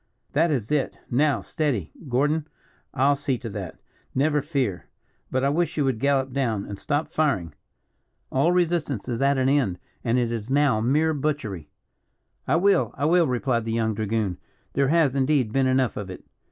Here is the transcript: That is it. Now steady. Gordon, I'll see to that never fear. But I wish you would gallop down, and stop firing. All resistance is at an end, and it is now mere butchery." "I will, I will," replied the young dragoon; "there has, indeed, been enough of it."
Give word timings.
That 0.33 0.49
is 0.49 0.71
it. 0.71 0.97
Now 1.11 1.41
steady. 1.41 1.91
Gordon, 2.09 2.47
I'll 2.91 3.15
see 3.15 3.37
to 3.37 3.51
that 3.51 3.79
never 4.15 4.41
fear. 4.41 4.87
But 5.29 5.43
I 5.43 5.49
wish 5.49 5.77
you 5.77 5.85
would 5.85 5.99
gallop 5.99 6.33
down, 6.33 6.65
and 6.65 6.79
stop 6.79 7.07
firing. 7.07 7.53
All 8.31 8.51
resistance 8.51 9.07
is 9.07 9.21
at 9.21 9.37
an 9.37 9.47
end, 9.47 9.77
and 10.03 10.17
it 10.17 10.31
is 10.31 10.49
now 10.49 10.81
mere 10.81 11.13
butchery." 11.13 11.69
"I 12.47 12.55
will, 12.55 12.95
I 12.97 13.05
will," 13.05 13.27
replied 13.27 13.63
the 13.63 13.73
young 13.73 13.93
dragoon; 13.93 14.39
"there 14.73 14.87
has, 14.87 15.15
indeed, 15.15 15.51
been 15.53 15.67
enough 15.67 15.95
of 15.95 16.09
it." 16.09 16.23